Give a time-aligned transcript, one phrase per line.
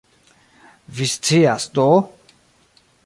[0.95, 1.87] Vi scias do?